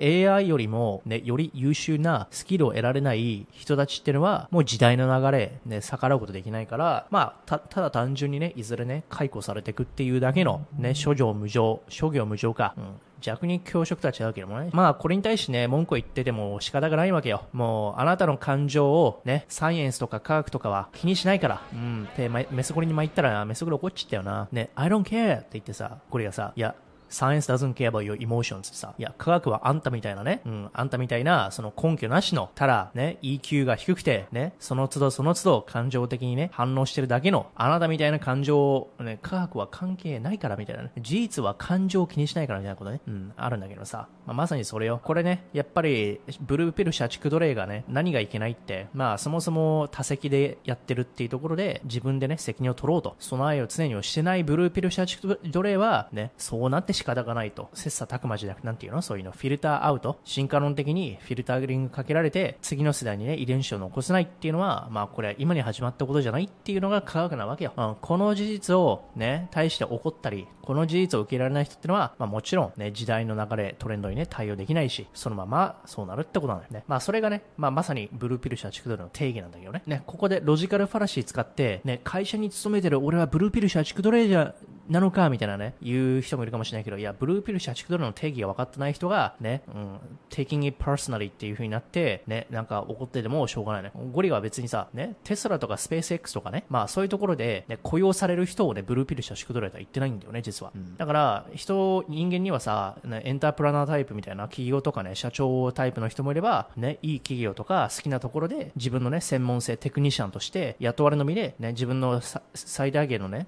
[0.00, 12.84] AI よりも、ね、より優秀なスキルを得られない人たちっていうのは、もう時代の流れ、ね、逆らうことできないから、まあ、た、ただ単純にね、いずれね、解雇されていくっていうだけの、ね、諸行無常、諸行無常か、うん、
[13.20, 14.70] 弱肉強食とは違うけどもね。
[14.72, 17.44] まあ、これに対してね、文句を言ってても仕方がないわけよ。
[17.52, 21.62] もう、あなたの感情をね、サイエンスとか科学とかは気にしないから。
[21.72, 22.08] うん。
[22.16, 24.48] で、メスゴリに参ったら、メスゴリ怒っちったよな。
[24.52, 26.74] ね、I don't care って言ってさ、これがさ、いや、
[27.08, 28.68] Science doesn't care about your emotions.
[28.68, 45.00] ってさ、いや、科学はあんたみたいなね、うん、あんたみたいな、その根拠なしの、ただ、ね、EQ が低くて、ね、その都度その都度感情的にね、反応してるだけの、あなたみたいな感情を、ね、科学は関係ないからみたいなね、事実は感情を気にしないからみたいなことね、うん、あるんだけどさ、まあ、まさにそれよ。
[45.02, 57.70] これね、やっぱり、ブルーピル社畜奴隷がね、何がいけないって、まあ、そもそも多席でやってるっていうところで、自分でね、責任を取ろうと、備えを常にしてないブルーピル社畜奴隷は、ね、そうなって仕方がないと。
[57.74, 59.02] 切磋琢磨じゃなくなんていうの？
[59.02, 59.32] そういうの？
[59.32, 60.18] フィルターアウト？
[60.24, 76.84] 進化論的にフィルターリングかけられて次の世代にね遺伝子を残せないっていうのはまあこれは今に始まったことじゃないっていうのが科学なわけよ、うん、この事実をね対して怒ったりこの事実を受けられない人ってのは、まあ、もちろんね時代の流れトレンドにね対応できないしそのままそうなるってことなんだよね。
[76.86, 79.82] まあそれがね、まあ、まさにブルーピル社畜ドルの定義なんだけどね。
[79.86, 84.54] ねここでロジカルファラシー使ってね会社に勤めてる俺はブルーピル社畜奴隷じゃ
[84.88, 89.98] なのかみたいなね、言う人もいるかもしれないけど、いや、ブルーピル社畜ドルの定義が分かってない人が、ね、うん、
[90.30, 93.92] taking it personally っていう風になって、ね、なんか怒っててもしょうがないね。
[94.12, 100.72] ゴリは別にさ、ね、テスラとかスペース X とかね、まあそういうところで、ね、雇用される人をね、ブルーピル社畜ドルとは言ってないんだよね、実は。
[100.74, 112.20] うん、だから、人、人間にはさ、ね、エンタープラナータイプみたいな企業とかね、社長タイプの人もいれば、ね、いい企業とか好きなところで自分のね、専門性、テクニシャンとして雇われのみで、ね、自分の
[112.54, 113.46] 最大限のね、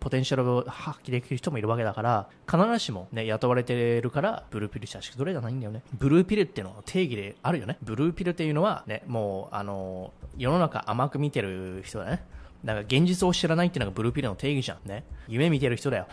[0.00, 5.82] ポテンシャルを発揮できる人もいるわけだから、必ずしもね、雇われてるから、ブルーピル社畜奴隷じゃないんだよね。
[5.92, 7.78] ブルーピルっていうのは定義であるよね。
[7.82, 12.24] ブルーピルっていうのは、ね、もう、あの、世の中甘く見てる人だね。
[12.64, 15.04] だから現実を知らないっていうのがブルーピルの定義じゃんね。
[15.28, 16.06] 夢見てる人だよ。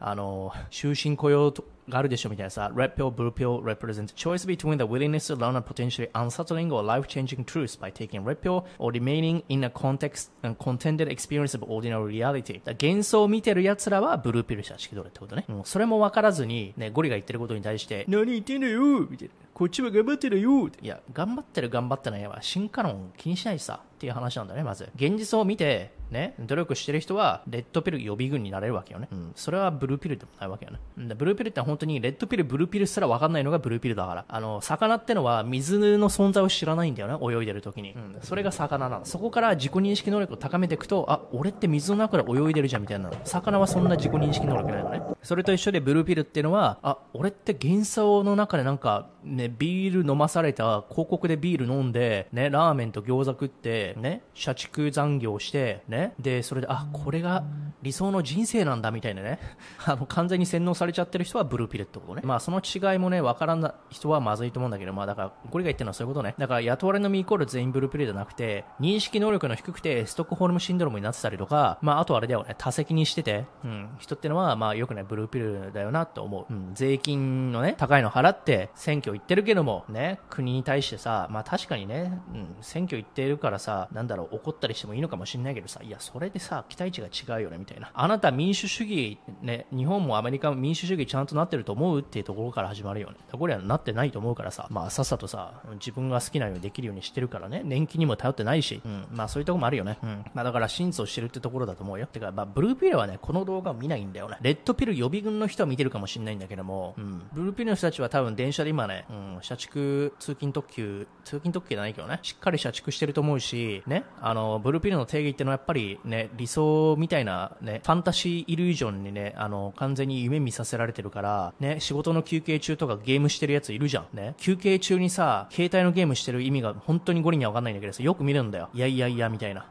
[0.00, 1.52] あの、終身雇用
[1.88, 7.44] があるでしょみたいなさ、Red Pill, Blue Pill represent choice between the willingness to learn a potentially unsettling or life-changing
[7.44, 12.20] truth by taking Red Pill or remaining in a context and contended experience of ordinary
[12.20, 12.60] reality.
[12.64, 15.44] 幻想を見てる奴らはブルーピル社式どれってことね。
[15.48, 19.34] う、それも分からずに、ね、ゴリが言ってることに対して、何言ってんのよみたいな。
[19.52, 23.80] こっちは頑張ってるよいや、頑張ってる頑張ってないは進化論気にしないしさ。
[23.82, 24.88] っていう話なんだね、まず。
[24.94, 29.08] 現実を見て、ね、努力してる人は、レッドピル予備軍になれるわけよね。
[29.12, 29.32] うん。
[29.34, 31.14] それはブルーピルでもないわけよね。
[31.14, 34.24] ブルーピルって本当に、レッドピル、ブルーピルすら分かんないのがブルーピルだから。
[34.28, 37.92] あの、魚ってのは水の存在を知らないんだよね、泳いでる時に。
[37.92, 38.16] うん。
[38.22, 39.04] それが魚なの。
[39.04, 43.16] そこから自己認識能力を高めていくと、あ、俺って水の中で泳いでるじゃんみたいなの。
[43.24, 45.02] 魚はそんな自己認識能力ないのね。
[45.22, 57.44] それと一緒でブルーピルっていうのは、あ、俺って幻想の中でなんか、ね、ビール飲まされた、広告でビール飲んで、ね、ラーメンと餃子食って、ね、社畜残業して、ね、で、それで、あ、これが
[57.82, 59.38] 理想の人生なんだみたいなね、
[59.86, 62.22] あの、完全に洗脳されちゃってる人はブルーピルってことね。
[62.24, 66.34] まあ、その違いもね、わからん人はまずいと思うんだけど、まあ、だから、これが言ってるのはそういうことね。
[66.38, 76.52] だから、雇われのみイコール全員ブルーピルじゃなくて、認識能力の低くて、ストックホルムシンドロームになってたりとか、まあ、あとあれだよね、多席にしてて、うん、人ってのは、まあ、よくね、ブルーピルだよなって思う。
[76.52, 87.90] うん、税金のね、高いの払って、選挙行ってるけども、ね、国に対してさ、まあ、確かにね、うん、選挙行っているからさ、なんだろう、怒ったりしてもいいのかもしれないけどさ、いや、それでさ、期待値が違うよね、みたいな。
[87.94, 93.16] あなた民主主義、ね、日本もアメリカも民主主義ちゃんとなってると思うっていうところから始まるよね。
[93.32, 99.98] これはなってないと思うからさ、まあ、さっさとさ、自分が好きなようにできるようにしてるからね、年金にも頼ってないし、うん、まあ、そういうとこもあるよね。
[100.02, 100.24] うん。
[100.34, 102.06] まあ、だから、真実を知るってところだと思うよ。
[102.06, 104.36] てか、まあ、ブルーピルはね、この動画を見ないんだよね。
[104.42, 124.06] レッドピル予備軍の人は見てるかもしれないんだけども、うん、ブルーピルの人たちは多分電車で今ね、うん、社畜通勤特急、通勤特急じゃないけどね、しっかり社畜してると思うし、ね、あの、ブルーピルの定義ってのはやっぱりね、理想みたいなね、ファンタシーイリュージョンにね、あの、完全に夢見させられてるから、ね、仕事の休憩中とかゲームしてるやついるじゃん。
[124.16, 128.68] ね、休憩中にさ、携帯のゲームしてる意味が本当にゴリにはわかんないんだけどさ、よく見るんだよ。
[128.74, 129.66] いやいやいや、みたいな。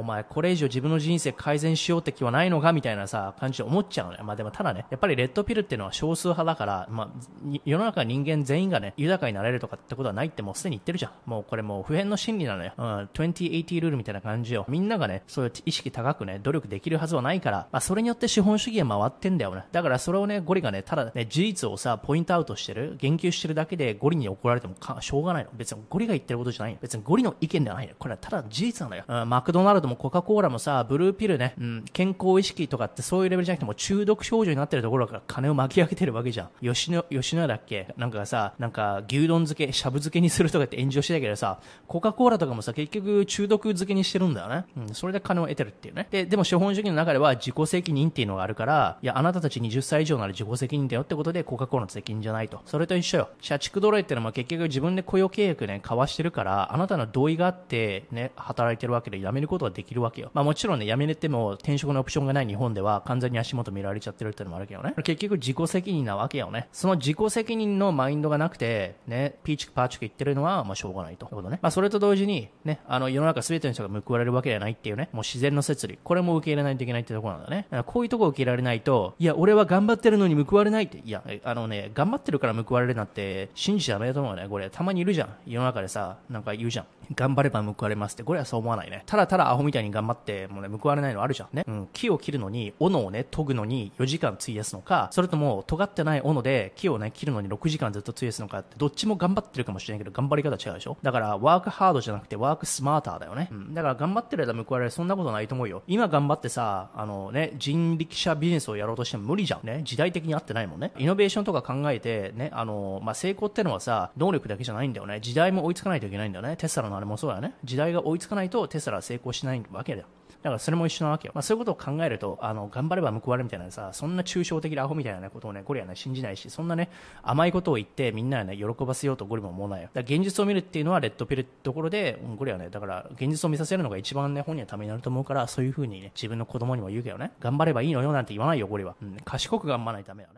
[0.00, 4.24] お前これ以上自分の人生改善しようって気はないのかみたいなさ、感じで思っちゃうのよ。
[4.24, 11.12] まあでもただね、やっぱりレッドピルっていうのは少数派だから、まあ、世の中人間全員がね、豊かになれるとかってことはないってもうすでに言ってるじゃん。
[11.26, 12.72] もうこれもう普遍の心理なのよ。
[12.78, 14.64] うん、2080ルールみたいな感じよ。
[14.68, 19.64] みんながね、そういう意識高くね、努力できるはずはないから、まあそれによって資本主義が回ってんだよね。
[19.70, 25.50] だからそれをね、ゴリがね、ただね、事実をさ、ポイントアウトしてる、言及してるだけでゴリに怒られてもかしょうがないの。
[25.52, 27.94] 別にゴリが言ってることじゃない別にゴリの意見ではないの。
[27.98, 29.04] これはただ事実なのよ。
[29.06, 36.48] うん、マクドナルドもコカ・コーラもさ、ブルーピルね、うん、健康意識とかってそういうレベルじゃなくても中毒症状になってるところから金を巻き上げてるわけじゃん。
[36.62, 37.92] 吉野、吉野だっけ？
[37.98, 44.64] なんかさ、なんか牛丼漬け、しゃぶ漬けにするとかって炎上してたけどさ、コカ・コーラとかもさ、結局中毒漬けにしてるんだよね。
[44.76, 46.06] うん、それで金を得てるっていうね。
[46.10, 52.60] で、でも資本主義の中では自己責任っていうのがあるから、いや、あなたたち20歳以上なら自己責任だよってことでコカ・コーラの責任じゃないと。
[52.66, 53.28] それと一緒よ。
[53.40, 60.30] 社畜奴隷ってのは結局自分で雇用契約ね、交わしてるから、あなたの同意があってね、働いてるわけで辞めることはができるわけよ。
[60.34, 64.94] まあもちろんね、辞めれても転職のオプションがない日本では完全に足元見られちゃってるってのもあるけどね。
[65.02, 66.68] 結局自己責任なわけよね。
[66.72, 71.26] その自己責任のマインドがなくて、ね、ピーチクパーチク言ってるのは、まあしょうがないと。
[71.26, 71.58] いうことね。
[71.62, 75.98] まあそれと同時に、ね、あの世の中全ての人が報われるわけではないっていうね、もう自然の摂理。
[76.02, 77.66] これも受け入れないといけないってとこなんだね。
[77.86, 80.98] こういうとこ受け入れられないと、いや、俺は頑張ってるのに報われないって。
[80.98, 84.46] いや、あのね、頑張ってるから報われるなんて信じちゃダメだと思うね。
[84.48, 85.28] これ、たまにいるじゃん。
[85.46, 86.86] 世の中でさ、なんか言うじゃん。
[87.14, 88.22] 頑張れば報われますって。
[88.22, 89.02] これはそう思わないね。
[89.06, 91.48] ただただアホみたいに頑張って、もうね、報われないのあるじゃん。
[91.52, 91.64] ね。
[91.66, 91.88] うん。
[91.92, 100.96] 木を切るのに、斧をね、研ぐのに4時間費やすのか、それとも、尖ってない斧で木をね、切るのに6時間ずっと費やすのかって、どっちも頑張ってるかもしれないけど、頑張り方違うでしょ？
[101.02, 103.48] だから、ワークハードじゃなくて、ワークスマーターだよね。
[103.50, 103.74] うん。
[103.74, 105.82] だから、頑張ってる間報われる、そんなことないと思うよ。
[105.86, 109.66] 今頑張ってさ、あのね、人力車ビジネスをやろうとしても無理じゃん。
[109.66, 109.82] ね。
[109.84, 110.92] 時代的に合ってないもんね。
[110.98, 115.20] イノベーションとか考えて、ね、あの、まあ、成功ってのはさ、能力だけじゃないんだよね。
[115.20, 116.56] 時代も追いつかないといけないんだよね。
[116.56, 117.54] テスラのあれもそうだよね。
[117.64, 120.06] 時代が追いつかないとテスラは成功しないないわけだよ。
[120.42, 121.32] だからそれも一緒なわけよ。
[121.34, 126.88] まあそういうことを考えると、あの、頑張れば報われみたいなさ、そんな抽象的なアホみたいなことをね、ゴリはね、信じないし、そんなね、
[127.22, 129.90] 甘いことを言ってみんなね、喜ばせようとゴリも思わないよ。
[129.92, 138.94] だ現実を見るっていうのはレッドピルってところで、ゴリはね、だから現実を見させるのが一番ね、本人のためになると思うから、そういう風にね、自分の子供にも言うけどね、頑張ればいいのよなんて言わないよ、ゴリは。
[139.02, 140.36] うん、賢く頑張らないためよね。